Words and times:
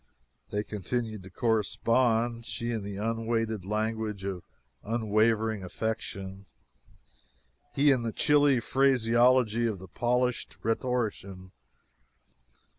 They 0.49 0.63
continued 0.63 1.21
to 1.21 1.29
correspond, 1.29 2.43
she 2.47 2.71
in 2.71 2.81
the 2.81 2.97
unweighed 2.97 3.63
language 3.63 4.23
of 4.23 4.41
unwavering 4.81 5.63
affection, 5.63 6.47
he 7.75 7.91
in 7.91 8.01
the 8.01 8.11
chilly 8.11 8.59
phraseology 8.59 9.67
of 9.67 9.77
the 9.77 9.87
polished 9.87 10.57
rhetorician. 10.63 11.51